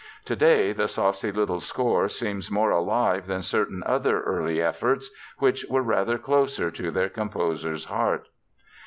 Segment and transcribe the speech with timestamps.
[0.25, 5.83] Today the saucy little score seems more alive than certain other early efforts which were
[5.83, 8.27] rather closer to their composer's heart.